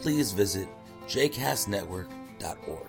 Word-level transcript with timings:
please 0.00 0.32
visit 0.32 0.68
jcastnetwork.org. 1.06 2.88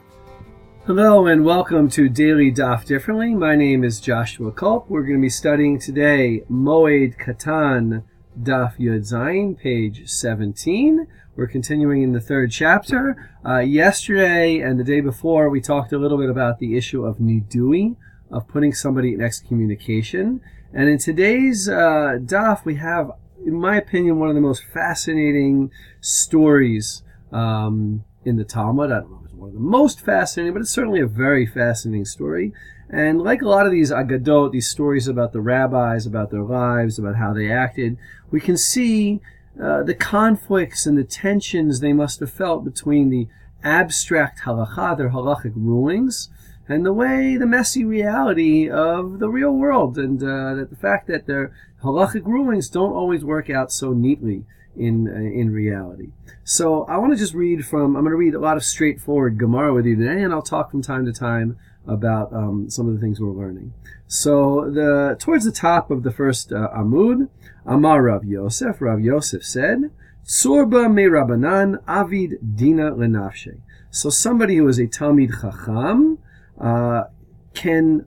Hello 0.85 1.25
and 1.25 1.43
welcome 1.43 1.89
to 1.89 2.07
Daily 2.07 2.51
Daf 2.51 2.85
Differently. 2.85 3.33
My 3.33 3.55
name 3.55 3.83
is 3.83 3.99
Joshua 3.99 4.51
Kulp. 4.51 4.89
We're 4.89 5.01
going 5.01 5.17
to 5.17 5.21
be 5.21 5.29
studying 5.29 5.79
today 5.79 6.43
Moed 6.49 7.17
Katan 7.17 8.03
Daf 8.39 8.77
Yud 8.77 9.01
Zayin, 9.11 9.57
page 9.57 10.07
17. 10.07 11.07
We're 11.35 11.47
continuing 11.47 12.03
in 12.03 12.11
the 12.13 12.21
third 12.21 12.51
chapter. 12.51 13.31
Uh, 13.45 13.59
yesterday 13.59 14.59
and 14.59 14.79
the 14.79 14.83
day 14.83 15.01
before, 15.01 15.49
we 15.49 15.59
talked 15.59 15.91
a 15.91 15.97
little 15.97 16.17
bit 16.17 16.29
about 16.29 16.59
the 16.59 16.77
issue 16.77 17.03
of 17.05 17.17
nidui, 17.17 17.95
of 18.31 18.47
putting 18.47 18.73
somebody 18.73 19.13
in 19.13 19.21
excommunication. 19.21 20.39
And 20.73 20.87
in 20.87 20.97
today's 20.97 21.67
uh, 21.67 22.19
daf, 22.21 22.63
we 22.63 22.75
have, 22.75 23.11
in 23.43 23.59
my 23.59 23.77
opinion, 23.77 24.19
one 24.19 24.29
of 24.29 24.35
the 24.35 24.41
most 24.41 24.63
fascinating 24.63 25.71
stories 26.01 27.03
um, 27.31 28.03
in 28.23 28.37
the 28.37 28.43
Talmud. 28.43 28.91
I 28.91 28.99
don't 28.99 29.11
know 29.11 29.19
if 29.19 29.25
it's 29.25 29.33
one 29.33 29.49
of 29.49 29.55
the 29.55 29.59
most 29.59 30.01
fascinating, 30.01 30.53
but 30.53 30.61
it's 30.61 30.71
certainly 30.71 31.01
a 31.01 31.07
very 31.07 31.45
fascinating 31.45 32.05
story. 32.05 32.53
And 32.89 33.21
like 33.21 33.41
a 33.41 33.47
lot 33.47 33.65
of 33.65 33.71
these 33.71 33.91
agadot, 33.91 34.51
these 34.51 34.69
stories 34.69 35.07
about 35.07 35.33
the 35.33 35.41
rabbis, 35.41 36.05
about 36.05 36.31
their 36.31 36.43
lives, 36.43 36.99
about 36.99 37.15
how 37.15 37.33
they 37.33 37.51
acted, 37.51 37.97
we 38.31 38.39
can 38.39 38.57
see 38.57 39.21
uh, 39.61 39.83
the 39.83 39.95
conflicts 39.95 40.85
and 40.85 40.97
the 40.97 41.03
tensions 41.03 41.79
they 41.79 41.93
must 41.93 42.19
have 42.19 42.31
felt 42.31 42.63
between 42.63 43.09
the 43.09 43.27
abstract 43.63 44.41
halacha, 44.41 44.97
their 44.97 45.09
halachic 45.09 45.53
rulings, 45.55 46.29
and 46.67 46.85
the 46.85 46.93
way, 46.93 47.37
the 47.37 47.45
messy 47.45 47.85
reality 47.85 48.69
of 48.69 49.19
the 49.19 49.29
real 49.29 49.51
world, 49.51 49.97
and 49.97 50.21
uh, 50.21 50.55
that 50.55 50.69
the 50.69 50.75
fact 50.75 51.07
that 51.07 51.27
their 51.27 51.53
halachic 51.83 52.25
rulings 52.25 52.69
don't 52.69 52.93
always 52.93 53.23
work 53.23 53.49
out 53.49 53.71
so 53.71 53.93
neatly 53.93 54.45
in 54.75 55.07
uh, 55.07 55.19
in 55.19 55.51
reality. 55.51 56.09
So 56.43 56.83
I 56.85 56.97
want 56.97 57.13
to 57.13 57.19
just 57.19 57.33
read 57.33 57.65
from. 57.65 57.95
I'm 57.95 58.03
going 58.03 58.11
to 58.11 58.17
read 58.17 58.35
a 58.35 58.39
lot 58.39 58.57
of 58.57 58.63
straightforward 58.63 59.37
Gemara 59.37 59.73
with 59.73 59.85
you 59.85 59.95
today, 59.95 60.21
and 60.21 60.33
I'll 60.33 60.41
talk 60.41 60.71
from 60.71 60.81
time 60.81 61.05
to 61.05 61.13
time 61.13 61.57
about 61.87 62.33
um, 62.33 62.69
some 62.69 62.87
of 62.87 62.95
the 62.95 62.99
things 62.99 63.19
we're 63.19 63.29
learning. 63.29 63.73
So 64.07 64.69
the 64.69 65.15
towards 65.19 65.45
the 65.45 65.51
top 65.51 65.91
of 65.91 66.03
the 66.03 66.11
first 66.11 66.51
uh, 66.51 66.69
Amud, 66.75 67.29
Amar 67.65 68.03
Rav 68.03 68.23
Yosef. 68.25 68.81
Rav 68.81 68.99
Yosef 68.99 69.43
said, 69.43 69.91
"Tsurba 70.25 70.91
me 70.91 71.03
Rabbanan 71.03 71.81
Avid 71.87 72.55
Dina 72.55 72.91
lenafshe." 72.91 73.59
So 73.91 74.09
somebody 74.09 74.57
who 74.57 74.67
is 74.67 74.79
a 74.79 74.87
Talmid 74.87 75.41
Chacham 75.41 76.19
uh, 76.59 77.03
can 77.53 78.05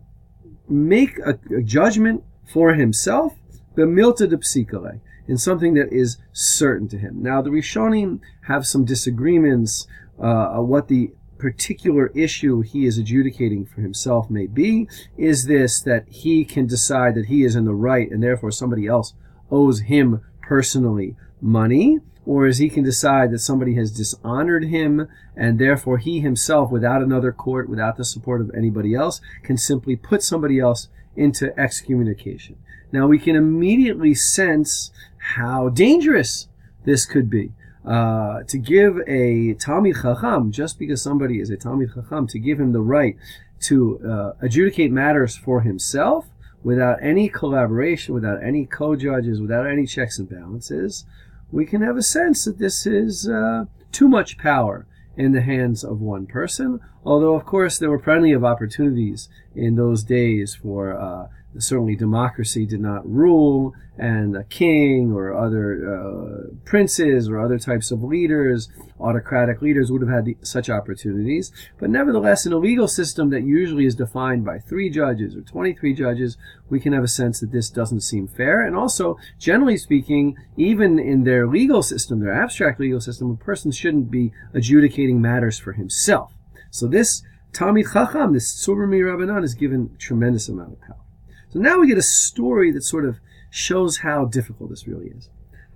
make 0.68 1.18
a, 1.18 1.38
a 1.54 1.62
judgment 1.62 2.24
for 2.46 2.74
himself, 2.74 3.34
b'milta 3.76 4.28
de 4.28 4.36
psikale 4.36 5.00
in 5.26 5.36
something 5.36 5.74
that 5.74 5.92
is 5.92 6.16
certain 6.32 6.88
to 6.88 6.98
him. 6.98 7.22
Now, 7.22 7.42
the 7.42 7.50
Rishonim 7.50 8.20
have 8.46 8.66
some 8.66 8.84
disagreements 8.84 9.86
uh, 10.18 10.56
what 10.56 10.88
the 10.88 11.12
particular 11.38 12.08
issue 12.08 12.62
he 12.62 12.84
is 12.84 12.98
adjudicating 12.98 13.64
for 13.64 13.80
himself 13.80 14.28
may 14.28 14.46
be. 14.46 14.88
Is 15.16 15.44
this 15.44 15.80
that 15.82 16.08
he 16.08 16.44
can 16.44 16.66
decide 16.66 17.14
that 17.14 17.26
he 17.26 17.44
is 17.44 17.54
in 17.54 17.64
the 17.64 17.74
right 17.74 18.10
and 18.10 18.22
therefore 18.22 18.50
somebody 18.50 18.86
else 18.86 19.14
owes 19.50 19.80
him 19.82 20.22
personally 20.42 21.14
money? 21.40 22.00
Or 22.28 22.46
is 22.46 22.58
he 22.58 22.68
can 22.68 22.84
decide 22.84 23.30
that 23.30 23.38
somebody 23.38 23.76
has 23.76 23.90
dishonored 23.90 24.64
him 24.66 25.08
and 25.34 25.58
therefore 25.58 25.96
he 25.96 26.20
himself, 26.20 26.70
without 26.70 27.00
another 27.00 27.32
court, 27.32 27.70
without 27.70 27.96
the 27.96 28.04
support 28.04 28.42
of 28.42 28.50
anybody 28.54 28.94
else, 28.94 29.22
can 29.42 29.56
simply 29.56 29.96
put 29.96 30.22
somebody 30.22 30.60
else 30.60 30.88
into 31.16 31.58
excommunication. 31.58 32.56
Now 32.92 33.06
we 33.06 33.18
can 33.18 33.34
immediately 33.34 34.14
sense 34.14 34.90
how 35.36 35.70
dangerous 35.70 36.48
this 36.84 37.06
could 37.06 37.30
be. 37.30 37.52
Uh, 37.82 38.42
to 38.42 38.58
give 38.58 38.98
a 39.06 39.54
Talmid 39.54 40.02
Chacham, 40.02 40.52
just 40.52 40.78
because 40.78 41.00
somebody 41.00 41.40
is 41.40 41.48
a 41.48 41.56
Talmid 41.56 41.94
Chacham, 41.94 42.26
to 42.26 42.38
give 42.38 42.60
him 42.60 42.72
the 42.72 42.82
right 42.82 43.16
to 43.60 44.00
uh, 44.06 44.32
adjudicate 44.42 44.92
matters 44.92 45.34
for 45.34 45.62
himself 45.62 46.26
without 46.62 46.98
any 47.00 47.30
collaboration, 47.30 48.12
without 48.12 48.44
any 48.44 48.66
co-judges, 48.66 49.40
without 49.40 49.66
any 49.66 49.86
checks 49.86 50.18
and 50.18 50.28
balances, 50.28 51.06
we 51.50 51.64
can 51.66 51.82
have 51.82 51.96
a 51.96 52.02
sense 52.02 52.44
that 52.44 52.58
this 52.58 52.86
is 52.86 53.28
uh, 53.28 53.64
too 53.92 54.08
much 54.08 54.38
power 54.38 54.86
in 55.16 55.32
the 55.32 55.40
hands 55.40 55.82
of 55.82 56.00
one 56.00 56.26
person. 56.26 56.80
Although, 57.08 57.36
of 57.36 57.46
course, 57.46 57.78
there 57.78 57.88
were 57.88 57.98
plenty 57.98 58.32
of 58.32 58.44
opportunities 58.44 59.30
in 59.54 59.76
those 59.76 60.02
days 60.02 60.54
for 60.54 60.92
uh, 60.92 61.28
certainly 61.56 61.96
democracy 61.96 62.66
did 62.66 62.80
not 62.80 63.10
rule, 63.10 63.72
and 63.96 64.36
a 64.36 64.44
king 64.44 65.10
or 65.10 65.32
other 65.32 65.88
uh, 65.88 66.54
princes 66.66 67.26
or 67.26 67.40
other 67.40 67.58
types 67.58 67.90
of 67.90 68.02
leaders, 68.02 68.68
autocratic 69.00 69.62
leaders, 69.62 69.90
would 69.90 70.02
have 70.02 70.10
had 70.10 70.26
the, 70.26 70.36
such 70.42 70.68
opportunities. 70.68 71.50
But 71.80 71.88
nevertheless, 71.88 72.44
in 72.44 72.52
a 72.52 72.58
legal 72.58 72.88
system 72.88 73.30
that 73.30 73.42
usually 73.42 73.86
is 73.86 73.94
defined 73.94 74.44
by 74.44 74.58
three 74.58 74.90
judges 74.90 75.34
or 75.34 75.40
23 75.40 75.94
judges, 75.94 76.36
we 76.68 76.78
can 76.78 76.92
have 76.92 77.04
a 77.04 77.08
sense 77.08 77.40
that 77.40 77.52
this 77.52 77.70
doesn't 77.70 78.02
seem 78.02 78.28
fair. 78.28 78.60
And 78.60 78.76
also, 78.76 79.16
generally 79.38 79.78
speaking, 79.78 80.36
even 80.58 80.98
in 80.98 81.24
their 81.24 81.48
legal 81.48 81.82
system, 81.82 82.20
their 82.20 82.34
abstract 82.34 82.78
legal 82.78 83.00
system, 83.00 83.30
a 83.30 83.42
person 83.42 83.72
shouldn't 83.72 84.10
be 84.10 84.30
adjudicating 84.52 85.22
matters 85.22 85.58
for 85.58 85.72
himself. 85.72 86.34
So 86.70 86.86
this 86.86 87.22
Talmid 87.52 87.92
Chacham, 87.92 88.34
this 88.34 88.54
Tzurba 88.54 88.88
Rabbanan, 88.88 89.44
is 89.44 89.54
given 89.54 89.96
tremendous 89.98 90.48
amount 90.48 90.74
of 90.74 90.80
power. 90.80 91.04
So 91.50 91.58
now 91.58 91.80
we 91.80 91.88
get 91.88 91.98
a 91.98 92.02
story 92.02 92.70
that 92.72 92.82
sort 92.82 93.04
of 93.04 93.18
shows 93.50 93.98
how 93.98 94.26
difficult 94.26 94.70
this 94.70 94.86
really 94.86 95.08
is. 95.08 95.30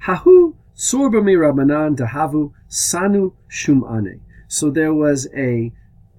Hahu 0.04 0.54
Tzurba 0.76 1.22
Rabbanan 1.22 1.96
Dahavu 1.96 2.52
Sanu 2.68 3.32
Shumane. 3.50 4.20
So 4.48 4.70
there 4.70 4.92
was 4.92 5.28
a 5.34 5.72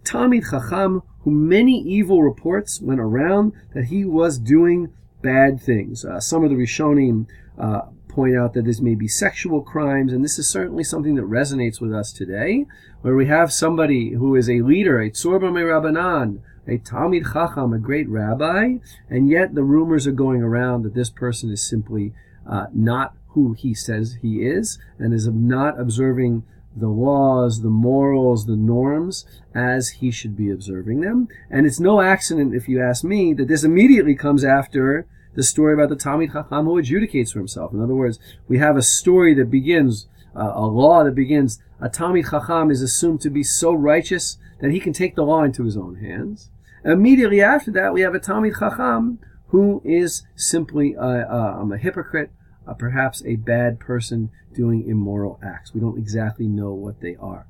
Talmid 0.03 0.49
Chacham 0.49 1.03
who 1.19 1.31
many 1.31 1.79
evil 1.79 2.21
reports 2.21 2.81
went 2.81 2.99
around 2.99 3.53
that 3.73 3.85
he 3.85 4.03
was 4.03 4.37
doing 4.37 4.91
bad 5.21 5.61
things. 5.61 6.03
Uh, 6.03 6.19
some 6.19 6.43
of 6.43 6.49
the 6.49 6.55
Rishonim 6.55 7.27
uh, 7.57 7.81
point 8.13 8.37
out 8.37 8.53
that 8.53 8.65
this 8.65 8.79
may 8.79 8.95
be 8.95 9.07
sexual 9.07 9.61
crimes, 9.61 10.13
and 10.13 10.23
this 10.23 10.37
is 10.37 10.49
certainly 10.49 10.83
something 10.83 11.15
that 11.15 11.25
resonates 11.25 11.81
with 11.81 11.93
us 11.93 12.13
today, 12.13 12.65
where 13.01 13.15
we 13.15 13.25
have 13.25 13.51
somebody 13.51 14.11
who 14.11 14.35
is 14.35 14.49
a 14.49 14.61
leader, 14.61 15.01
a 15.01 15.09
Tzurba 15.09 15.51
Rabbanan, 15.51 16.39
a 16.67 16.77
Talmid 16.77 17.33
Chacham, 17.33 17.73
a 17.73 17.79
great 17.79 18.07
rabbi, 18.07 18.75
and 19.09 19.29
yet 19.29 19.55
the 19.55 19.63
rumors 19.63 20.07
are 20.07 20.11
going 20.11 20.41
around 20.41 20.83
that 20.83 20.93
this 20.93 21.09
person 21.09 21.51
is 21.51 21.61
simply 21.61 22.13
uh, 22.49 22.67
not 22.73 23.15
who 23.29 23.53
he 23.53 23.73
says 23.73 24.17
he 24.21 24.45
is, 24.45 24.77
and 24.99 25.13
is 25.13 25.27
not 25.27 25.79
observing 25.79 26.43
the 26.75 26.87
laws, 26.87 27.61
the 27.61 27.69
morals, 27.69 28.45
the 28.45 28.55
norms 28.55 29.25
as 29.53 29.89
he 29.89 30.11
should 30.11 30.35
be 30.35 30.49
observing 30.49 31.01
them. 31.01 31.27
And 31.49 31.65
it's 31.65 31.79
no 31.79 32.01
accident, 32.01 32.55
if 32.55 32.67
you 32.67 32.81
ask 32.81 33.03
me, 33.03 33.33
that 33.33 33.47
this 33.47 33.63
immediately 33.63 34.15
comes 34.15 34.43
after 34.43 35.05
the 35.35 35.43
story 35.43 35.73
about 35.73 35.89
the 35.89 35.95
Talmid 35.95 36.33
Chacham 36.33 36.65
who 36.65 36.81
adjudicates 36.81 37.31
for 37.33 37.39
himself. 37.39 37.73
In 37.73 37.81
other 37.81 37.95
words, 37.95 38.19
we 38.47 38.57
have 38.59 38.77
a 38.77 38.81
story 38.81 39.33
that 39.35 39.49
begins, 39.49 40.07
uh, 40.35 40.51
a 40.53 40.65
law 40.65 41.03
that 41.03 41.15
begins, 41.15 41.61
a 41.81 41.89
Talmid 41.89 42.29
Chacham 42.29 42.71
is 42.71 42.81
assumed 42.81 43.21
to 43.21 43.29
be 43.29 43.43
so 43.43 43.73
righteous 43.73 44.37
that 44.61 44.71
he 44.71 44.79
can 44.79 44.93
take 44.93 45.15
the 45.15 45.23
law 45.23 45.43
into 45.43 45.63
his 45.63 45.75
own 45.75 45.95
hands. 45.95 46.49
Immediately 46.85 47.41
after 47.41 47.71
that, 47.71 47.93
we 47.93 48.01
have 48.01 48.15
a 48.15 48.19
Talmid 48.19 48.59
Chacham 48.59 49.19
who 49.47 49.81
is 49.85 50.23
simply 50.35 50.93
a, 50.93 50.99
a, 50.99 51.69
a 51.71 51.77
hypocrite, 51.77 52.31
uh, 52.67 52.73
perhaps 52.73 53.23
a 53.25 53.35
bad 53.35 53.79
person 53.79 54.31
doing 54.53 54.87
immoral 54.87 55.39
acts. 55.43 55.73
We 55.73 55.81
don't 55.81 55.97
exactly 55.97 56.47
know 56.47 56.73
what 56.73 57.01
they 57.01 57.15
are. 57.17 57.47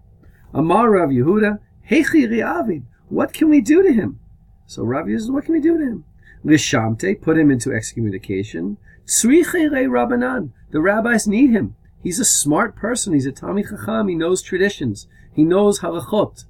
Amar 0.53 0.91
Rav 0.91 1.09
Yehuda, 1.09 1.59
Hechi 1.89 2.27
Riavid, 2.27 2.83
what 3.09 3.33
can 3.33 3.49
we 3.49 3.61
do 3.61 3.83
to 3.83 3.91
him? 3.91 4.19
So 4.65 4.83
Rav 4.83 5.05
Yehuda 5.05 5.19
says, 5.19 5.31
what 5.31 5.45
can 5.45 5.53
we 5.53 5.61
do 5.61 5.77
to 5.77 5.83
him? 5.83 6.05
Lishamte, 6.45 7.21
put 7.21 7.37
him 7.37 7.49
into 7.49 7.73
excommunication. 7.73 8.77
Tzriche 9.05 9.71
Re 9.71 9.85
Rabbanan, 9.85 10.51
the 10.71 10.81
rabbis 10.81 11.27
need 11.27 11.51
him. 11.51 11.75
He's 12.01 12.19
a 12.19 12.25
smart 12.25 12.75
person. 12.75 13.13
He's 13.13 13.25
a 13.25 13.31
Talmid 13.31 13.69
Chacham. 13.69 14.09
He 14.09 14.15
knows 14.15 14.41
traditions. 14.41 15.07
He 15.33 15.43
knows 15.43 15.79
halachot. 15.79 16.43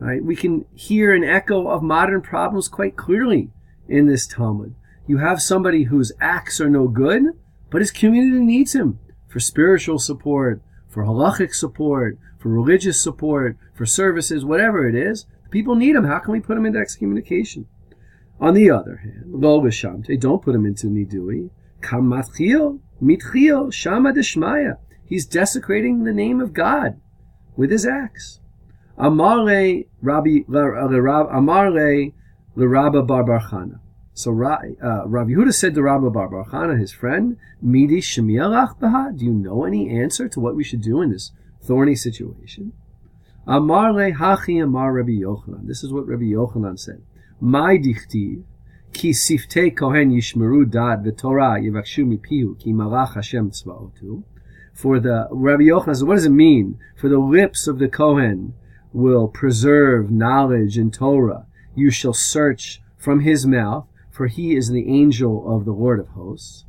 Right? 0.00 0.24
We 0.24 0.34
can 0.34 0.64
hear 0.74 1.14
an 1.14 1.22
echo 1.22 1.68
of 1.68 1.82
modern 1.82 2.22
problems 2.22 2.68
quite 2.68 2.96
clearly 2.96 3.50
in 3.88 4.06
this 4.06 4.26
Talmud. 4.26 4.74
You 5.06 5.18
have 5.18 5.42
somebody 5.42 5.84
whose 5.84 6.12
acts 6.20 6.60
are 6.60 6.70
no 6.70 6.88
good, 6.88 7.22
but 7.70 7.80
his 7.80 7.90
community 7.90 8.42
needs 8.42 8.74
him 8.74 8.98
for 9.28 9.38
spiritual 9.38 9.98
support, 9.98 10.60
for 10.88 11.04
halachic 11.04 11.54
support, 11.54 12.18
for 12.38 12.48
religious 12.48 13.00
support, 13.00 13.56
for 13.74 13.86
services, 13.86 14.44
whatever 14.44 14.88
it 14.88 14.94
is. 14.94 15.26
People 15.50 15.74
need 15.76 15.94
him. 15.94 16.04
How 16.04 16.18
can 16.18 16.32
we 16.32 16.40
put 16.40 16.56
him 16.56 16.66
into 16.66 16.78
excommunication? 16.78 17.66
On 18.40 18.54
the 18.54 18.70
other 18.70 18.96
hand, 18.96 19.24
lo 19.26 19.60
v'shamte, 19.60 20.18
don't 20.18 20.42
put 20.42 20.54
him 20.54 20.64
into 20.64 20.86
nidui. 20.86 21.50
Kamatchio, 21.80 22.80
mitchio, 23.00 23.70
shama 23.70 24.12
deshmaya. 24.12 24.78
He's 25.04 25.26
desecrating 25.26 26.04
the 26.04 26.12
name 26.12 26.40
of 26.40 26.52
God 26.52 27.00
with 27.56 27.70
his 27.70 27.84
acts. 27.84 28.40
Amare 28.96 29.84
Rabbi 30.00 30.44
Amare 30.48 32.12
Rabba 32.56 33.02
Barbarchana. 33.02 33.80
So 34.12 34.30
uh, 34.30 35.06
Rav 35.06 35.28
Yehuda 35.28 35.54
said 35.54 35.74
to 35.74 35.82
Rabbi 35.82 36.06
Barbarchana, 36.06 36.78
his 36.78 36.92
friend, 36.92 37.36
Midi 37.62 38.00
Shemielach 38.00 38.78
Baha, 38.78 39.12
do 39.16 39.24
you 39.24 39.32
know 39.32 39.64
any 39.64 39.88
answer 39.88 40.28
to 40.28 40.40
what 40.40 40.56
we 40.56 40.64
should 40.64 40.82
do 40.82 41.00
in 41.00 41.10
this 41.10 41.32
thorny 41.62 41.94
situation? 41.94 42.72
Amar 43.46 43.92
hachi 43.92 44.62
amar 44.62 44.92
Rabbi 44.92 45.12
Yochanan. 45.12 45.66
This 45.66 45.82
is 45.82 45.92
what 45.92 46.06
Rabbi 46.06 46.24
Yochanan 46.24 46.78
said. 46.78 47.02
My 47.40 47.78
dichtiv, 47.78 48.42
ki 48.92 49.10
siftei 49.10 49.74
kohen 49.74 50.10
yishmeru 50.10 50.70
dad 50.70 51.04
v'torah 51.04 51.58
yivakshu 51.58 52.04
mipihu 52.04 52.58
ki 52.58 52.72
malach 52.72 53.14
Hashem 53.14 53.50
tzvaotu. 53.50 54.24
For 54.74 55.00
the 55.00 55.26
Rabbi 55.30 55.62
Yochanan 55.64 55.86
says, 55.86 56.04
what 56.04 56.16
does 56.16 56.26
it 56.26 56.30
mean? 56.30 56.78
For 56.96 57.08
the 57.08 57.18
lips 57.18 57.66
of 57.66 57.78
the 57.78 57.88
kohen 57.88 58.54
will 58.92 59.28
preserve 59.28 60.10
knowledge 60.10 60.76
and 60.76 60.92
Torah. 60.92 61.46
You 61.74 61.90
shall 61.90 62.12
search 62.12 62.82
from 62.98 63.20
his 63.20 63.46
mouth, 63.46 63.86
for 64.10 64.26
he 64.26 64.54
is 64.54 64.68
the 64.68 64.88
angel 64.88 65.56
of 65.56 65.64
the 65.64 65.72
Lord 65.72 65.98
of 65.98 66.08
hosts. 66.08 66.66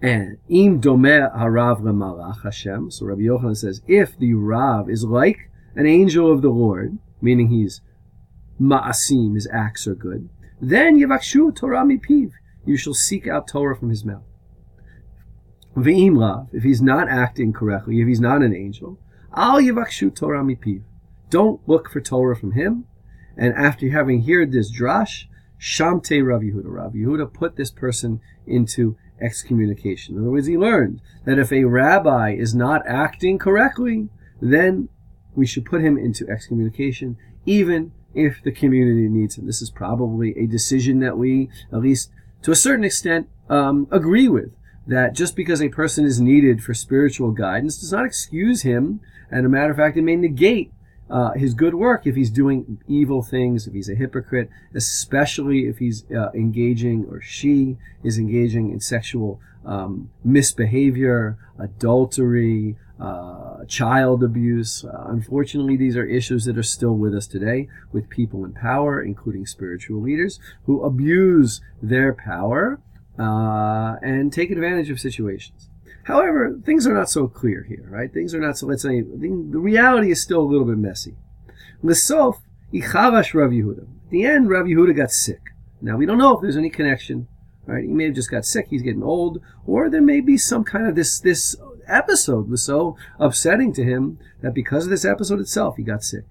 And 0.00 0.38
im 0.48 0.80
domeh 0.80 1.32
harav 1.36 1.80
lemalach 1.80 2.42
Hashem. 2.42 2.90
So 2.90 3.06
Rabbi 3.06 3.22
Yochanan 3.22 3.56
says, 3.56 3.82
if 3.86 4.18
the 4.18 4.34
Rav 4.34 4.90
is 4.90 5.04
like 5.04 5.48
an 5.76 5.86
angel 5.86 6.32
of 6.32 6.42
the 6.42 6.50
Lord, 6.50 6.98
meaning 7.20 7.48
he's 7.48 7.80
ma'asim, 8.60 9.34
his 9.34 9.48
acts 9.52 9.86
are 9.86 9.94
good, 9.94 10.28
then 10.60 10.98
yivakshu 10.98 11.54
Torah 11.54 11.84
mipiv. 11.84 12.32
You 12.64 12.76
shall 12.76 12.94
seek 12.94 13.26
out 13.26 13.48
Torah 13.48 13.76
from 13.76 13.90
his 13.90 14.04
mouth. 14.04 14.22
Ve'imlav, 15.76 16.48
if 16.52 16.62
he's 16.62 16.82
not 16.82 17.08
acting 17.08 17.52
correctly, 17.52 18.00
if 18.00 18.06
he's 18.06 18.20
not 18.20 18.42
an 18.42 18.54
angel, 18.54 18.98
al 19.34 19.60
yivakshu 19.60 20.14
Torah 20.14 20.44
mipiv. 20.44 20.82
Don't 21.30 21.66
look 21.66 21.90
for 21.90 22.00
Torah 22.00 22.36
from 22.36 22.52
him. 22.52 22.84
And 23.36 23.54
after 23.54 23.88
having 23.88 24.24
heard 24.24 24.52
this 24.52 24.70
drash, 24.70 25.24
Shamte 25.58 26.26
Rav 26.26 26.42
Yehuda. 26.42 26.64
Rav 26.66 26.92
Yehuda 26.92 27.32
put 27.32 27.56
this 27.56 27.70
person 27.70 28.20
into 28.46 28.96
excommunication. 29.20 30.16
In 30.16 30.22
other 30.22 30.30
words, 30.30 30.46
he 30.46 30.58
learned 30.58 31.00
that 31.24 31.38
if 31.38 31.52
a 31.52 31.64
rabbi 31.64 32.32
is 32.32 32.54
not 32.54 32.82
acting 32.86 33.38
correctly, 33.38 34.08
then 34.40 34.88
we 35.34 35.46
should 35.46 35.64
put 35.64 35.80
him 35.80 35.96
into 35.96 36.28
excommunication, 36.28 37.16
even 37.46 37.92
if 38.14 38.42
the 38.42 38.52
community 38.52 39.08
needs 39.08 39.36
him. 39.36 39.46
This 39.46 39.62
is 39.62 39.70
probably 39.70 40.36
a 40.38 40.46
decision 40.46 41.00
that 41.00 41.18
we, 41.18 41.48
at 41.72 41.80
least 41.80 42.10
to 42.42 42.50
a 42.50 42.56
certain 42.56 42.84
extent, 42.84 43.28
um, 43.48 43.86
agree 43.90 44.28
with. 44.28 44.52
That 44.84 45.14
just 45.14 45.36
because 45.36 45.62
a 45.62 45.68
person 45.68 46.04
is 46.04 46.20
needed 46.20 46.60
for 46.62 46.74
spiritual 46.74 47.30
guidance 47.30 47.78
does 47.78 47.92
not 47.92 48.04
excuse 48.04 48.62
him, 48.62 49.00
and 49.30 49.46
a 49.46 49.48
matter 49.48 49.70
of 49.70 49.76
fact, 49.76 49.96
it 49.96 50.02
may 50.02 50.16
negate 50.16 50.72
uh, 51.08 51.32
his 51.32 51.54
good 51.54 51.74
work 51.74 52.06
if 52.06 52.16
he's 52.16 52.30
doing 52.30 52.78
evil 52.88 53.22
things, 53.22 53.66
if 53.66 53.74
he's 53.74 53.88
a 53.88 53.94
hypocrite, 53.94 54.48
especially 54.74 55.68
if 55.68 55.78
he's 55.78 56.10
uh, 56.10 56.30
engaging 56.34 57.06
or 57.08 57.20
she 57.20 57.76
is 58.02 58.18
engaging 58.18 58.72
in 58.72 58.80
sexual 58.80 59.38
um, 59.64 60.10
misbehavior, 60.24 61.38
adultery, 61.58 62.76
uh, 63.00 63.64
child 63.66 64.22
abuse. 64.22 64.84
Uh, 64.84 65.04
unfortunately, 65.08 65.76
these 65.76 65.96
are 65.96 66.06
issues 66.06 66.44
that 66.44 66.58
are 66.58 66.62
still 66.62 66.94
with 66.94 67.14
us 67.14 67.26
today 67.26 67.68
with 67.92 68.08
people 68.08 68.44
in 68.44 68.52
power, 68.52 69.02
including 69.02 69.46
spiritual 69.46 70.00
leaders, 70.00 70.38
who 70.66 70.82
abuse 70.82 71.60
their 71.82 72.12
power 72.12 72.80
uh, 73.18 73.96
and 74.02 74.32
take 74.32 74.50
advantage 74.50 74.90
of 74.90 75.00
situations. 75.00 75.68
However, 76.04 76.58
things 76.64 76.86
are 76.86 76.94
not 76.94 77.10
so 77.10 77.28
clear 77.28 77.64
here, 77.68 77.86
right? 77.88 78.12
Things 78.12 78.34
are 78.34 78.40
not 78.40 78.58
so, 78.58 78.66
let's 78.66 78.82
say, 78.82 79.02
the 79.02 79.28
reality 79.58 80.10
is 80.10 80.20
still 80.20 80.40
a 80.40 80.50
little 80.50 80.66
bit 80.66 80.78
messy. 80.78 81.14
Lesof, 81.82 82.40
Ichavash 82.72 83.34
Rav 83.34 83.50
Yehuda. 83.50 83.82
At 83.82 84.10
the 84.10 84.24
end, 84.24 84.48
Rav 84.48 84.66
Yehuda 84.66 84.96
got 84.96 85.10
sick. 85.10 85.40
Now, 85.80 85.96
we 85.96 86.06
don't 86.06 86.18
know 86.18 86.34
if 86.34 86.42
there's 86.42 86.56
any 86.56 86.70
connection, 86.70 87.28
right? 87.66 87.84
He 87.84 87.90
may 87.90 88.04
have 88.06 88.14
just 88.14 88.30
got 88.30 88.44
sick, 88.44 88.66
he's 88.70 88.82
getting 88.82 89.02
old, 89.02 89.40
or 89.66 89.88
there 89.88 90.02
may 90.02 90.20
be 90.20 90.36
some 90.36 90.64
kind 90.64 90.86
of 90.86 90.94
this, 90.96 91.20
this 91.20 91.56
episode 91.86 92.48
was 92.48 92.62
so 92.62 92.96
upsetting 93.18 93.72
to 93.74 93.84
him 93.84 94.18
that 94.40 94.54
because 94.54 94.84
of 94.84 94.90
this 94.90 95.04
episode 95.04 95.40
itself, 95.40 95.76
he 95.76 95.82
got 95.82 96.02
sick. 96.02 96.24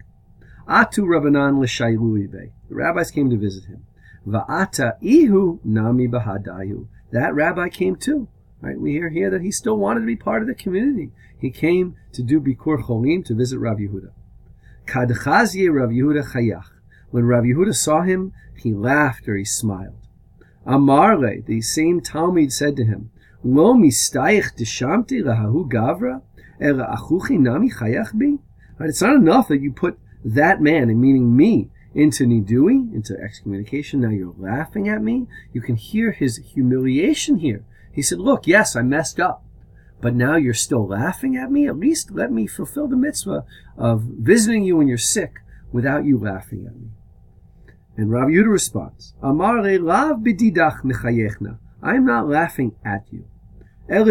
Atu 0.68 1.06
Rabbanan 1.06 1.60
l'shayluibe. 1.60 2.52
The 2.70 2.76
rabbis 2.76 3.12
came 3.12 3.30
to 3.30 3.38
visit 3.38 3.66
him. 3.66 3.86
Va'ata 4.28 4.98
ihu 5.02 5.60
nami 5.64 6.08
bahadayu. 6.08 6.88
That 7.12 7.34
rabbi 7.34 7.70
came 7.70 7.96
too. 7.96 8.28
Right? 8.62 8.80
We 8.80 8.92
hear 8.92 9.10
here 9.10 9.30
that 9.32 9.42
he 9.42 9.52
still 9.52 9.78
wanted 9.78 10.02
to 10.02 10.06
be 10.06 10.16
part 10.16 10.42
of 10.42 10.48
the 10.48 10.54
community. 10.54 11.12
He 11.40 11.50
came 11.50 11.96
to 12.14 12.22
do 12.22 12.40
Bikur 12.40 12.84
Cholim 12.84 13.26
to 13.26 13.34
visit 13.34 13.58
Rav 13.58 13.78
Yehuda. 13.78 14.12
Kadchazye 14.86 15.74
Rav 15.74 15.90
Yehuda 15.90 16.32
Chayach. 16.32 16.70
When 17.10 17.26
Rav 17.26 17.44
Yehuda 17.44 17.76
saw 17.76 18.04
him, 18.04 18.34
he 18.56 18.74
laughed 18.74 19.28
or 19.28 19.36
he 19.36 19.44
smiled. 19.44 19.98
Amarle, 20.66 21.44
the 21.46 21.62
same 21.62 22.02
Talmud 22.02 22.54
said 22.54 22.76
to 22.76 22.86
him, 22.86 23.10
Deshamti 23.44 25.24
gavra, 25.24 26.22
achuchi 26.60 27.40
nami 27.40 27.70
chayach 27.70 28.14
bi? 28.14 28.38
Right? 28.78 28.90
It's 28.90 29.02
not 29.02 29.16
enough 29.16 29.48
that 29.48 29.62
you 29.62 29.72
put 29.72 30.00
that 30.24 30.62
man, 30.62 30.88
meaning 31.00 31.36
me, 31.36 31.70
into 31.94 32.26
nidui, 32.26 32.94
into 32.94 33.18
excommunication. 33.18 34.02
Now 34.02 34.10
you're 34.10 34.36
laughing 34.38 34.88
at 34.88 35.02
me. 35.02 35.28
You 35.54 35.62
can 35.62 35.76
hear 35.76 36.12
his 36.12 36.38
humiliation 36.38 37.40
here. 37.40 37.66
He 37.92 38.02
said, 38.02 38.20
Look, 38.20 38.48
yes, 38.48 38.76
I 38.76 38.82
messed 38.82 39.20
up, 39.20 39.44
but 40.00 40.16
now 40.16 40.36
you're 40.36 40.54
still 40.54 40.88
laughing 40.88 41.36
at 41.36 41.52
me? 41.52 41.68
At 41.68 41.78
least 41.78 42.12
let 42.12 42.32
me 42.32 42.48
fulfill 42.48 42.88
the 42.88 42.96
mitzvah 42.96 43.46
of 43.78 44.04
visiting 44.04 44.64
you 44.64 44.78
when 44.78 44.88
you're 44.88 44.98
sick 44.98 45.40
without 45.72 46.06
you 46.06 46.18
laughing 46.18 46.66
at 46.66 46.76
me. 46.76 46.90
And 47.98 48.10
Rav 48.10 48.30
Yehuda 48.30 48.50
responds, 48.50 49.14
Amar 49.22 49.62
lav. 49.62 50.26
I 51.84 51.96
am 51.96 52.06
not 52.06 52.30
laughing 52.30 52.76
at 52.86 53.06
you. 53.12 53.26
When 53.88 54.08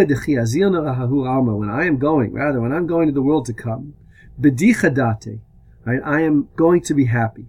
I 1.70 1.86
am 1.86 1.98
going, 1.98 2.32
rather, 2.32 2.60
when 2.60 2.72
I'm 2.72 2.86
going 2.86 3.06
to 3.06 3.12
the 3.12 3.22
world 3.22 3.46
to 3.46 3.52
come, 3.52 3.94
right, 4.38 6.00
I 6.04 6.20
am 6.20 6.48
going 6.56 6.82
to 6.82 6.94
be 6.94 7.04
happy. 7.06 7.46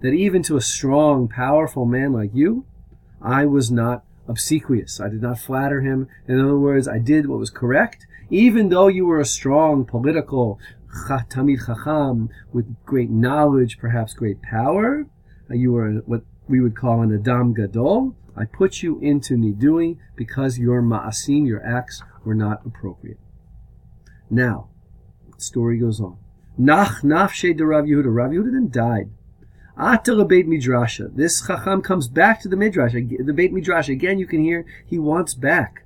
That 0.00 0.14
even 0.14 0.42
to 0.44 0.56
a 0.56 0.60
strong, 0.60 1.28
powerful 1.28 1.84
man 1.86 2.12
like 2.12 2.30
you, 2.34 2.64
I 3.20 3.46
was 3.46 3.70
not 3.70 4.04
obsequious. 4.28 5.00
I 5.00 5.08
did 5.08 5.22
not 5.22 5.38
flatter 5.38 5.80
him. 5.80 6.08
In 6.26 6.40
other 6.40 6.58
words, 6.58 6.86
I 6.86 6.98
did 6.98 7.26
what 7.26 7.38
was 7.38 7.50
correct, 7.50 8.06
even 8.30 8.68
though 8.68 8.88
you 8.88 9.06
were 9.06 9.20
a 9.20 9.24
strong 9.24 9.84
political 9.84 10.58
Talmid 11.08 11.66
Chacham 11.66 12.30
with 12.52 12.76
great 12.84 13.10
knowledge, 13.10 13.78
perhaps 13.78 14.14
great 14.14 14.40
power. 14.42 15.06
You 15.50 15.72
were 15.72 15.92
what 16.06 16.22
we 16.48 16.60
would 16.60 16.76
call 16.76 17.02
an 17.02 17.14
Adam 17.14 17.54
Gadol. 17.54 18.14
I 18.38 18.44
put 18.44 18.82
you 18.82 18.98
into 19.00 19.34
Nidui 19.34 19.98
because 20.14 20.58
your 20.58 20.80
Ma'asim, 20.80 21.46
your 21.46 21.64
acts, 21.64 22.02
were 22.24 22.34
not 22.34 22.64
appropriate. 22.64 23.18
Now, 24.30 24.68
the 25.34 25.40
story 25.40 25.78
goes 25.78 26.00
on. 26.00 26.18
Nach 26.56 27.02
nafshe 27.02 27.56
de 27.56 27.64
Rav 27.64 27.84
Yehuda. 27.84 28.14
Rav 28.14 28.30
Yehuda 28.30 28.52
then 28.52 28.68
died. 28.70 29.10
Atal 29.78 30.26
Beit 30.26 30.46
Midrasha. 30.46 31.14
This 31.14 31.46
Chacham 31.46 31.82
comes 31.82 32.08
back 32.08 32.40
to 32.42 32.48
the 32.48 32.56
Midrash. 32.56 32.92
The 32.92 33.32
Beit 33.32 33.52
Midrash. 33.52 33.88
Again, 33.88 34.18
you 34.18 34.26
can 34.26 34.42
hear 34.42 34.66
he 34.84 34.98
wants 34.98 35.34
back. 35.34 35.84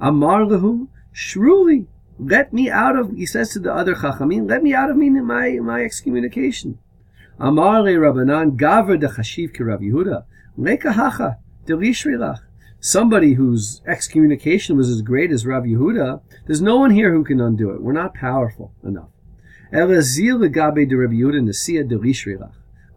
Amar 0.00 0.42
lehu 0.42 0.88
shruli. 1.14 1.86
Let 2.18 2.52
me 2.52 2.70
out 2.70 2.96
of, 2.96 3.12
he 3.12 3.26
says 3.26 3.50
to 3.50 3.60
the 3.60 3.72
other 3.72 3.94
Chachamim, 3.94 4.48
let 4.48 4.62
me 4.62 4.74
out 4.74 4.90
of 4.90 4.96
me 4.96 5.10
my, 5.10 5.58
my 5.60 5.82
excommunication. 5.82 6.78
Amar 7.38 7.82
le 7.82 7.92
Rabbanan 7.92 8.56
gaver 8.56 8.98
de 8.98 9.08
chashiv 9.08 9.54
ki 9.54 9.62
Rav 9.64 9.80
Yehuda. 9.80 10.24
Lekahacha. 10.58 11.38
Somebody 12.80 13.34
whose 13.34 13.82
excommunication 13.86 14.76
was 14.76 14.88
as 14.88 15.02
great 15.02 15.32
as 15.32 15.44
Rav 15.44 15.64
Yehuda, 15.64 16.20
there's 16.46 16.62
no 16.62 16.78
one 16.78 16.92
here 16.92 17.12
who 17.12 17.24
can 17.24 17.40
undo 17.40 17.70
it. 17.70 17.82
We're 17.82 17.92
not 17.92 18.14
powerful 18.14 18.72
enough. 18.84 19.08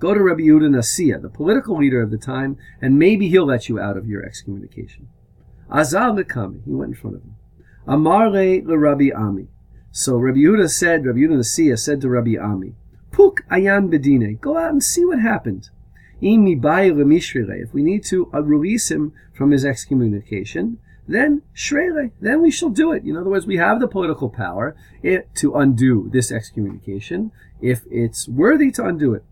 Go 0.01 0.13
to 0.13 0.23
Rabbi 0.23 0.41
Yehuda 0.41 0.69
Nasiya, 0.69 1.21
the 1.21 1.29
political 1.29 1.77
leader 1.77 2.01
of 2.01 2.11
the 2.11 2.17
time, 2.17 2.57
and 2.81 2.97
maybe 2.97 3.27
he'll 3.27 3.45
let 3.45 3.67
you 3.67 3.79
out 3.79 3.97
of 3.97 4.07
your 4.07 4.23
excommunication. 4.23 5.09
Azal 5.69 6.17
lekami, 6.17 6.63
he 6.63 6.71
went 6.71 6.89
in 6.89 6.95
front 6.95 7.17
of 7.17 7.23
him. 7.23 7.35
Amare 7.87 8.61
le 8.63 8.77
Rabbi 8.77 9.09
Ami. 9.15 9.47
So 9.91 10.15
Rabbi 10.15 10.39
Yehuda 10.39 10.69
said, 10.69 11.05
Rabbi 11.05 11.19
Yehuda 11.19 11.39
Nasiya 11.39 11.77
said 11.77 11.99
to 12.01 12.09
Rabbi 12.09 12.35
Ami, 12.41 12.73
Puk 13.11 13.43
ayan 13.51 13.89
bedine, 13.91 14.39
go 14.39 14.57
out 14.57 14.71
and 14.71 14.83
see 14.83 15.03
what 15.05 15.19
happened. 15.19 15.69
If 16.21 17.73
we 17.73 17.83
need 17.83 18.03
to 18.05 18.29
release 18.33 18.91
him 18.91 19.13
from 19.33 19.51
his 19.51 19.65
excommunication, 19.65 20.77
then 21.07 21.41
shrele, 21.55 22.11
then 22.21 22.41
we 22.41 22.51
shall 22.51 22.69
do 22.69 22.91
it. 22.91 23.03
In 23.03 23.17
other 23.17 23.29
words, 23.29 23.47
we 23.47 23.57
have 23.57 23.79
the 23.79 23.87
political 23.87 24.29
power 24.29 24.75
eh, 25.03 25.21
to 25.35 25.55
undo 25.55 26.09
this 26.13 26.31
excommunication 26.31 27.31
if 27.59 27.81
it's 27.89 28.27
worthy 28.27 28.71
to 28.71 28.85
undo 28.85 29.13
it. 29.13 29.23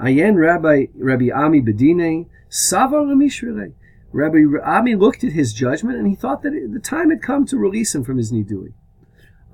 Ayen 0.00 0.36
Rabbi 0.36 0.86
Rabbi 0.96 1.28
Ami 1.32 1.60
Bedine 1.60 2.26
Savar. 2.50 3.72
Rabbi 4.12 4.38
Ami 4.64 4.94
looked 4.94 5.22
at 5.24 5.32
his 5.32 5.52
judgment 5.52 5.98
and 5.98 6.08
he 6.08 6.14
thought 6.14 6.42
that 6.42 6.70
the 6.72 6.80
time 6.80 7.10
had 7.10 7.22
come 7.22 7.46
to 7.46 7.56
release 7.56 7.94
him 7.94 8.04
from 8.04 8.18
his 8.18 8.32
nidui. 8.32 8.72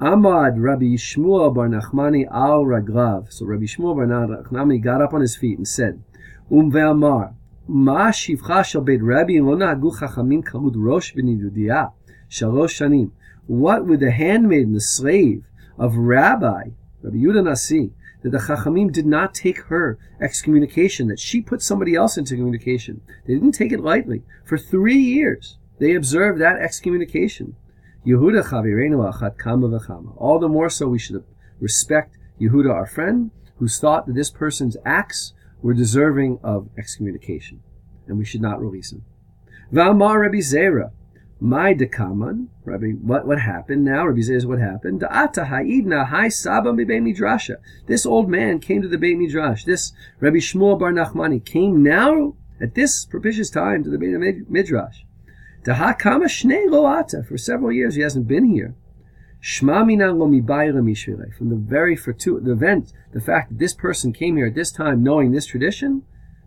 Amad 0.00 0.54
Rabbi 0.58 0.94
Shmuel 0.94 1.52
Bar 1.52 1.68
Nachmani 1.68 2.24
al 2.30 2.64
Ragrav. 2.64 3.32
So 3.32 3.44
Rabbi 3.44 3.64
Shmuel 3.64 3.96
Bar 3.96 4.06
Nachmani 4.06 4.80
got 4.80 5.02
up 5.02 5.12
on 5.12 5.20
his 5.20 5.34
feet 5.34 5.58
and 5.58 5.66
said, 5.66 6.00
Um 6.48 6.70
ve'amar, 6.70 7.34
Ma 7.66 8.10
shivcha 8.12 8.64
shel 8.64 8.82
beit 8.82 9.02
Rabbi 9.02 9.40
lo 9.40 9.56
na'agu 9.56 9.98
chachamim 9.98 10.44
kalud 10.44 10.74
rosh 10.76 11.14
b'nidudiya 11.16 11.92
shalosh 12.30 12.78
shanim. 12.78 13.10
What 13.48 13.86
would 13.86 13.98
the 13.98 14.12
handmaid 14.12 14.68
and 14.68 14.76
the 14.76 14.80
slave 14.80 15.42
of 15.76 15.96
Rabbi, 15.96 16.68
Rabbi 17.02 17.16
Yudah 17.16 17.42
Nasi, 17.42 17.90
that 18.22 18.30
the 18.30 18.38
Chachamim 18.38 18.92
did 18.92 19.06
not 19.06 19.34
take 19.34 19.62
her 19.62 19.98
excommunication, 20.20 21.08
that 21.08 21.18
she 21.18 21.40
put 21.40 21.60
somebody 21.60 21.96
else 21.96 22.16
into 22.16 22.36
communication. 22.36 23.00
They 23.26 23.34
didn't 23.34 23.52
take 23.52 23.72
it 23.72 23.80
lightly. 23.80 24.22
For 24.44 24.58
three 24.58 24.98
years, 24.98 25.56
they 25.78 25.94
observed 25.94 26.40
that 26.40 26.60
excommunication. 26.60 27.56
Yehuda 28.06 28.48
chavirenu 28.48 29.12
achat 29.12 29.36
kama 29.38 29.68
v'chama. 29.68 30.14
All 30.16 30.38
the 30.38 30.48
more 30.48 30.70
so 30.70 30.88
we 30.88 30.98
should 30.98 31.24
respect 31.60 32.16
Yehuda, 32.40 32.72
our 32.72 32.86
friend, 32.86 33.30
who's 33.56 33.78
thought 33.78 34.06
that 34.06 34.14
this 34.14 34.30
person's 34.30 34.76
acts 34.84 35.32
were 35.60 35.74
deserving 35.74 36.38
of 36.42 36.68
excommunication, 36.78 37.60
and 38.06 38.16
we 38.16 38.24
should 38.24 38.40
not 38.40 38.60
release 38.60 38.92
him. 38.92 39.04
V'amar 39.72 40.22
Rabbi 40.22 40.38
Zera, 40.38 40.92
my 41.40 41.74
dekaman, 41.74 42.48
Rabbi, 42.64 42.92
what, 42.92 43.26
what 43.26 43.40
happened 43.40 43.84
now? 43.84 44.06
Rabbi 44.06 44.20
Zera, 44.20 44.44
what 44.44 44.58
happened. 44.58 45.00
Da'ata 45.00 45.46
ha'idna 45.46 46.06
hai 46.06 46.28
saba 46.28 46.72
midrasha. 46.72 47.56
This 47.86 48.06
old 48.06 48.28
man 48.28 48.60
came 48.60 48.82
to 48.82 48.88
the 48.88 48.98
Beit 48.98 49.18
Midrash. 49.18 49.64
This 49.64 49.92
Rabbi 50.20 50.38
Shmuel 50.38 50.78
Bar 50.78 50.92
Nachmani 50.92 51.44
came 51.44 51.82
now 51.82 52.34
at 52.60 52.74
this 52.74 53.04
propitious 53.04 53.50
time 53.50 53.84
to 53.84 53.90
the 53.90 53.98
Beit 53.98 54.48
Midrash. 54.50 55.04
Daha 55.68 55.98
kama 55.98 56.24
shnei 56.24 56.70
loata. 56.70 57.22
For 57.22 57.36
several 57.36 57.72
years 57.72 57.94
he 57.94 58.00
hasn't 58.00 58.26
been 58.26 58.46
here. 58.46 58.74
Shma 59.42 59.86
minan 59.86 60.18
lo. 60.18 60.26
From 61.36 61.50
the 61.50 61.56
very 61.56 61.94
fortuitous 61.94 62.46
the 62.46 62.52
event, 62.52 62.94
the 63.12 63.20
fact 63.20 63.50
that 63.50 63.58
this 63.58 63.74
person 63.74 64.14
came 64.14 64.38
here 64.38 64.46
at 64.46 64.54
this 64.54 64.72
time 64.72 65.02
knowing 65.02 65.30
this 65.30 65.44
tradition, 65.44 66.04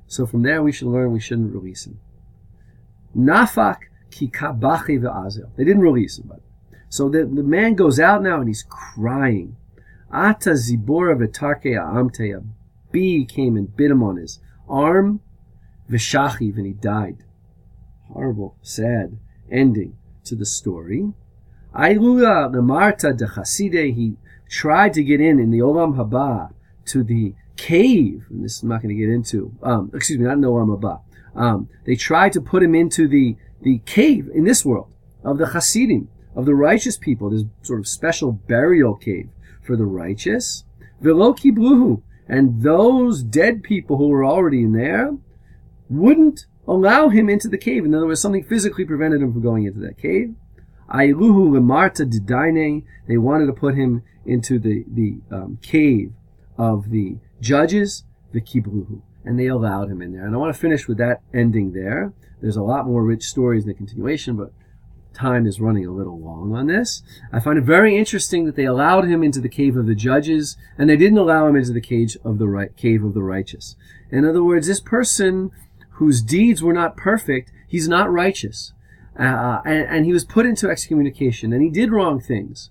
so 0.08 0.26
from 0.26 0.42
there 0.42 0.64
we 0.64 0.72
should 0.72 0.88
learn 0.88 1.12
we 1.12 1.20
shouldn't 1.20 1.54
release 1.54 1.86
him. 1.86 2.00
Nafak 3.16 3.78
they 4.20 5.64
didn't 5.64 5.82
release 5.82 6.18
him, 6.18 6.26
but 6.28 6.42
so 6.90 7.08
the, 7.08 7.20
the 7.20 7.44
man 7.44 7.76
goes 7.76 8.00
out 8.00 8.24
now 8.24 8.40
and 8.40 8.48
he's 8.48 8.64
crying. 8.64 9.56
Ata 10.12 10.52
zibora 10.52 11.16
v'tarke 11.16 11.78
amte. 11.78 12.36
A 12.36 12.44
bee 12.92 13.24
came 13.24 13.56
and 13.56 13.76
bit 13.78 13.92
him 13.92 14.02
on 14.02 14.18
his 14.18 14.40
arm. 14.68 15.22
V'shachiv, 15.90 16.58
and 16.58 16.66
he 16.66 16.74
died. 16.74 17.24
Horrible, 18.14 18.56
sad 18.62 19.18
ending 19.50 19.98
to 20.26 20.36
the 20.36 20.46
story. 20.46 21.14
Ailula 21.74 22.52
lemarta 22.54 23.16
de 23.16 23.26
chaside. 23.26 23.94
He 23.96 24.18
tried 24.50 24.94
to 24.94 25.04
get 25.04 25.22
in 25.22 25.40
in 25.40 25.52
the 25.52 25.60
olam 25.60 25.96
haba 25.96 26.54
to 26.86 27.04
the 27.04 27.34
cave. 27.56 28.26
And 28.30 28.44
this 28.44 28.62
I'm 28.62 28.70
not 28.70 28.82
going 28.82 28.96
to 28.96 29.02
get 29.02 29.12
into. 29.12 29.54
Um, 29.64 29.92
excuse 29.94 30.20
me, 30.20 30.26
not 30.26 30.34
in 30.34 30.42
the 30.42 30.50
olam 30.50 30.78
haba. 30.78 31.02
Um, 31.36 31.70
they 31.86 31.96
tried 31.96 32.34
to 32.34 32.42
put 32.42 32.64
him 32.64 32.76
into 32.76 33.08
the 33.08 33.38
the 33.62 33.80
cave 33.86 34.30
in 34.34 34.44
this 34.44 34.66
world 34.66 34.92
of 35.24 35.38
the 35.38 35.48
Hasidim, 35.48 36.10
of 36.36 36.46
the 36.46 36.56
righteous 36.56 36.98
people, 36.98 37.30
this 37.30 37.44
sort 37.62 37.80
of 37.80 37.88
special 37.88 38.32
burial 38.32 38.96
cave 38.96 39.30
for 39.62 39.78
the 39.78 39.86
righteous. 39.86 40.64
Veloki 41.02 41.52
Bluhu. 41.52 42.02
And 42.28 42.64
those 42.64 43.24
dead 43.24 43.62
people 43.62 43.98
who 43.98 44.08
were 44.08 44.24
already 44.24 44.64
in 44.64 44.72
there 44.72 45.18
wouldn't 45.90 46.46
allow 46.68 47.10
him 47.10 47.30
into 47.30 47.48
the 47.48 47.58
cave. 47.58 47.86
In 47.86 47.94
other 47.96 48.08
words, 48.08 48.22
something 48.22 48.44
physically 48.44 48.86
prevented 48.86 49.22
him 49.22 49.34
from 49.34 49.42
going 49.42 49.66
into 49.66 49.80
that 49.80 49.98
cave. 49.98 50.36
Ailuhu 50.90 51.52
lemarta 51.52 52.06
didaine. 52.06 52.84
They 53.08 53.18
wanted 53.18 53.48
to 53.48 53.54
put 53.54 53.76
him 53.76 54.04
into 54.26 54.60
the, 54.60 54.86
the 54.88 55.20
um, 55.32 55.58
cave 55.62 56.14
of 56.58 56.92
the 56.92 57.18
judges, 57.40 58.04
the 58.34 58.42
Kibruhu, 58.42 59.02
And 59.26 59.40
they 59.40 59.48
allowed 59.48 59.90
him 59.90 60.02
in 60.02 60.14
there. 60.14 60.26
And 60.26 60.36
I 60.36 60.38
want 60.38 60.54
to 60.54 60.60
finish 60.60 60.88
with 60.88 60.98
that 60.98 61.22
ending 61.34 61.74
there. 61.74 62.14
There's 62.42 62.58
a 62.58 62.64
lot 62.64 62.88
more 62.88 63.04
rich 63.04 63.24
stories 63.24 63.64
in 63.64 63.70
the 63.70 63.74
continuation, 63.74 64.36
but 64.36 64.52
time 65.14 65.46
is 65.46 65.60
running 65.60 65.86
a 65.86 65.92
little 65.92 66.20
long 66.20 66.54
on 66.56 66.68
this. 66.68 67.04
I 67.32 67.40
find 67.40 67.58
it 67.58 67.64
very 67.64 67.98
interesting 67.98 68.46
that 68.46 68.56
they 68.56 68.66
allowed 68.66 69.06
him 69.06 69.24
into 69.24 69.40
the 69.40 69.50
cave 69.50 69.76
of 69.78 69.86
the 69.86 69.96
judges, 69.96 70.58
and 70.78 70.90
they 70.90 70.98
didn't 70.98 71.18
allow 71.18 71.48
him 71.48 71.56
into 71.56 71.74
the 71.74 71.82
cage 71.82 72.18
of 72.24 72.38
the 72.38 72.48
right, 72.48 72.76
cave 72.76 73.04
of 73.04 73.14
the 73.14 73.24
righteous. 73.24 73.76
In 74.10 74.26
other 74.26 74.44
words, 74.44 74.68
this 74.68 74.80
person 74.80 75.52
whose 75.92 76.22
deeds 76.22 76.62
were 76.64 76.74
not 76.74 76.98
perfect, 76.98 77.52
he's 77.68 77.88
not 77.88 78.12
righteous. 78.12 78.74
Uh, 79.20 79.62
and, 79.66 79.86
and 79.88 80.06
he 80.06 80.14
was 80.14 80.26
put 80.26 80.46
into 80.46 80.70
excommunication, 80.70 81.54
and 81.54 81.62
he 81.62 81.70
did 81.70 81.92
wrong 81.92 82.20
things. 82.20 82.70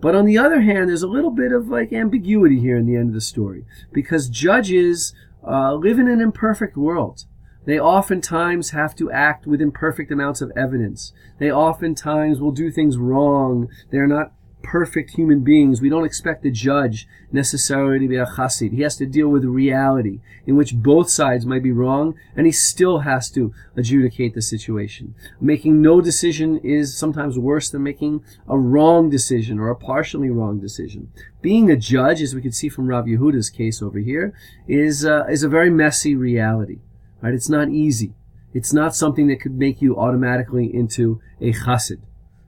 But 0.00 0.14
on 0.16 0.24
the 0.24 0.38
other 0.38 0.62
hand, 0.62 0.88
there's 0.88 1.02
a 1.02 1.08
little 1.08 1.30
bit 1.30 1.52
of 1.52 1.68
like 1.68 1.92
ambiguity 1.92 2.58
here 2.58 2.76
in 2.76 2.86
the 2.86 2.96
end 2.96 3.08
of 3.08 3.14
the 3.14 3.20
story, 3.20 3.64
because 3.92 4.28
judges 4.28 5.14
uh, 5.46 5.74
live 5.74 5.98
in 5.98 6.08
an 6.08 6.20
imperfect 6.20 6.76
world. 6.76 7.24
They 7.64 7.78
oftentimes 7.78 8.70
have 8.70 8.96
to 8.96 9.12
act 9.12 9.46
with 9.46 9.60
imperfect 9.60 10.10
amounts 10.10 10.40
of 10.40 10.50
evidence. 10.56 11.12
They 11.38 11.52
oftentimes 11.52 12.40
will 12.40 12.50
do 12.50 12.70
things 12.70 12.96
wrong. 12.98 13.68
They're 13.90 14.08
not 14.08 14.32
perfect 14.62 15.10
human 15.10 15.40
beings. 15.40 15.80
We 15.80 15.88
don't 15.88 16.04
expect 16.04 16.42
the 16.42 16.50
judge 16.50 17.06
necessarily 17.30 17.98
to 18.00 18.08
be 18.08 18.16
a 18.16 18.26
chassid. 18.26 18.72
He 18.72 18.82
has 18.82 18.96
to 18.96 19.06
deal 19.06 19.28
with 19.28 19.44
reality 19.44 20.20
in 20.46 20.56
which 20.56 20.74
both 20.74 21.10
sides 21.10 21.46
might 21.46 21.62
be 21.62 21.72
wrong 21.72 22.14
and 22.36 22.46
he 22.46 22.52
still 22.52 23.00
has 23.00 23.30
to 23.30 23.52
adjudicate 23.76 24.34
the 24.34 24.42
situation. 24.42 25.14
Making 25.40 25.82
no 25.82 26.00
decision 26.00 26.58
is 26.58 26.96
sometimes 26.96 27.38
worse 27.38 27.70
than 27.70 27.82
making 27.82 28.24
a 28.48 28.58
wrong 28.58 29.10
decision 29.10 29.58
or 29.58 29.70
a 29.70 29.76
partially 29.76 30.30
wrong 30.30 30.60
decision. 30.60 31.12
Being 31.40 31.70
a 31.70 31.76
judge, 31.76 32.22
as 32.22 32.34
we 32.34 32.42
can 32.42 32.52
see 32.52 32.68
from 32.68 32.86
Rav 32.86 33.06
Yehuda's 33.06 33.50
case 33.50 33.82
over 33.82 33.98
here, 33.98 34.34
is, 34.68 35.04
uh, 35.04 35.24
is 35.28 35.42
a 35.42 35.48
very 35.48 35.70
messy 35.70 36.14
reality. 36.14 36.78
Right? 37.20 37.34
It's 37.34 37.48
not 37.48 37.68
easy. 37.68 38.14
It's 38.54 38.72
not 38.72 38.94
something 38.94 39.28
that 39.28 39.40
could 39.40 39.56
make 39.56 39.80
you 39.80 39.96
automatically 39.96 40.72
into 40.72 41.20
a 41.40 41.52
chassid. 41.52 42.00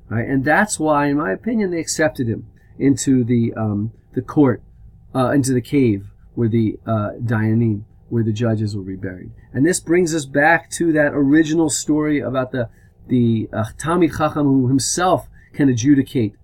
Right? 0.09 0.29
And 0.29 0.45
that's 0.45 0.79
why, 0.79 1.07
in 1.07 1.17
my 1.17 1.33
opinion, 1.33 1.71
they 1.71 1.81
accepted 1.81 2.29
him 2.29 2.47
into 2.79 3.25
the 3.25 3.53
um, 3.55 3.93
the 4.13 4.23
court, 4.23 4.63
uh, 5.15 5.31
into 5.31 5.53
the 5.53 5.61
cave 5.61 6.07
where 6.35 6.49
the 6.49 6.79
uh, 6.87 7.13
where 8.09 8.23
the 8.23 8.33
judges 8.33 8.77
will 8.77 8.85
be 8.85 8.97
buried. 8.97 9.31
And 9.53 9.65
this 9.65 9.81
brings 9.81 10.15
us 10.15 10.27
back 10.27 10.71
to 10.73 10.93
that 10.93 11.13
original 11.15 11.71
story 11.71 12.21
about 12.21 12.53
the 12.53 12.69
the 13.09 13.49
uh, 13.53 13.65
Talmid 13.79 14.17
Chacham 14.17 14.47
who 14.47 14.69
himself 14.69 15.29
can 15.53 15.69
adjudicate 15.69 16.35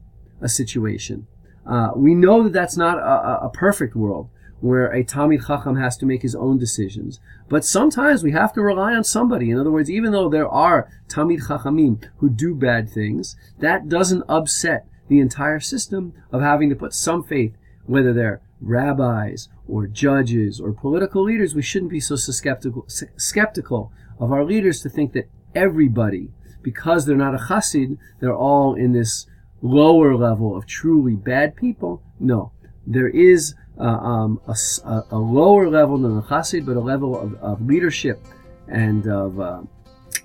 a 0.41 0.49
situation. 0.49 1.27
Uh, 1.67 1.91
we 1.95 2.15
know 2.15 2.43
that 2.43 2.53
that's 2.53 2.77
not 2.77 2.99
a, 2.99 3.47
a 3.47 3.51
perfect 3.53 3.95
world 3.95 4.29
where 4.61 4.93
a 4.93 5.03
Talmid 5.03 5.47
Chacham 5.47 5.77
has 5.77 5.97
to 5.99 6.07
make 6.07 6.23
his 6.23 6.35
own 6.35 6.59
decisions. 6.59 7.21
But 7.49 7.65
sometimes 7.65 8.23
we 8.23 8.33
have 8.33 8.53
to 8.55 8.63
rely 8.63 8.95
on 8.95 9.05
somebody. 9.05 9.51
In 9.51 9.59
other 9.59 9.71
words, 9.71 9.91
even 9.91 10.13
though 10.13 10.29
there 10.29 10.49
are 10.49 10.91
Talmid 11.09 11.47
Chachamim 11.47 12.05
who 12.19 12.29
do 12.29 12.55
bad 12.55 12.91
things, 12.91 13.37
that 13.59 13.89
doesn't 13.89 14.25
upset 14.29 14.87
the 15.09 15.19
entire 15.19 15.61
system 15.61 16.13
of 16.31 16.41
having 16.41 16.69
to 16.71 16.77
put 16.77 16.95
some 16.95 17.23
faith, 17.23 17.57
whether 17.87 18.13
they're 18.13 18.41
rabbis 18.61 19.49
or 19.67 19.87
judges 19.87 20.61
or 20.61 20.73
political 20.73 21.23
leaders. 21.23 21.55
We 21.55 21.63
shouldn't 21.63 21.91
be 21.91 22.01
so 22.01 22.17
skeptical, 22.17 22.87
skeptical 23.17 23.93
of 24.19 24.31
our 24.31 24.45
leaders 24.45 24.83
to 24.83 24.89
think 24.89 25.13
that 25.15 25.29
everybody, 25.55 26.31
because 26.63 27.07
they're 27.07 27.17
not 27.17 27.35
a 27.35 27.39
chassid, 27.39 27.97
they're 28.21 28.35
all 28.35 28.75
in 28.75 28.93
this 28.93 29.27
lower 29.63 30.15
level 30.15 30.57
of 30.57 30.67
truly 30.67 31.17
bad 31.17 31.57
people. 31.57 32.03
No, 32.19 32.53
there 32.87 33.09
is 33.09 33.55
uh, 33.81 33.85
um, 33.85 34.41
a, 34.47 35.03
a, 35.11 35.19
lower 35.19 35.69
level 35.69 35.97
than 35.99 36.15
the 36.15 36.23
chassid, 36.23 36.67
but 36.67 36.77
a 36.77 36.81
level 36.81 37.19
of, 37.19 37.35
of 37.43 37.67
leadership 37.67 38.23
and 38.69 39.07
of 39.07 39.41
uh, 39.41 39.63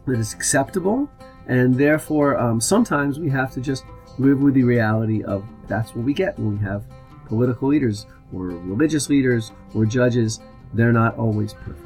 that 0.06 0.20
is 0.20 0.34
acceptable. 0.34 1.10
And 1.48 1.76
therefore, 1.76 2.38
um, 2.38 2.60
sometimes 2.60 3.20
we 3.20 3.30
have 3.30 3.52
to 3.54 3.62
just 3.62 3.86
live 4.18 4.42
with 4.42 4.56
the 4.56 4.64
reality 4.64 5.24
of 5.24 5.46
that's 5.68 5.96
what 5.96 6.04
we 6.06 6.14
get 6.14 6.38
when 6.38 6.58
we 6.58 6.66
have 6.66 6.84
political 7.28 7.68
leaders 7.68 8.06
or 8.34 8.48
religious 8.48 9.10
leaders 9.10 9.52
or 9.74 9.86
judges. 9.86 10.40
They're 10.74 10.94
not 10.94 11.18
always 11.18 11.54
perfect. 11.54 11.86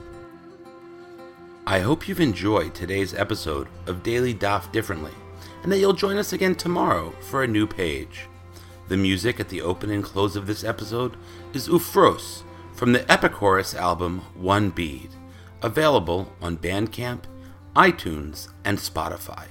I 1.68 1.82
hope 1.82 2.08
you've 2.08 2.20
enjoyed 2.20 2.74
today's 2.74 3.14
episode 3.14 3.68
of 3.86 4.02
Daily 4.02 4.34
Daf 4.34 4.72
Differently, 4.72 5.12
and 5.62 5.72
that 5.72 5.78
you'll 5.78 5.94
join 5.94 6.18
us 6.18 6.34
again 6.34 6.56
tomorrow 6.56 7.12
for 7.22 7.44
a 7.44 7.48
new 7.48 7.68
page. 7.68 8.28
The 8.88 8.98
music 8.98 9.40
at 9.40 9.50
the 9.50 9.62
open 9.62 9.92
and 9.92 10.04
close 10.04 10.36
of 10.36 10.48
this 10.48 10.64
episode 10.64 11.16
is 11.54 11.68
Ufros 11.68 12.44
from 12.74 12.92
the 12.94 13.00
Epichorus 13.00 13.76
album 13.76 14.20
One 14.36 14.70
Bead, 14.70 15.10
available 15.62 16.32
on 16.42 16.58
Bandcamp, 16.58 17.24
iTunes, 17.76 18.50
and 18.64 18.78
Spotify. 18.78 19.46